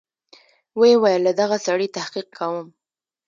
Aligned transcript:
ويې 0.79 0.95
ويل 1.01 1.21
له 1.27 1.31
دغه 1.41 1.57
سړي 1.67 1.87
تحقيق 1.97 2.27
کوم. 2.37 2.65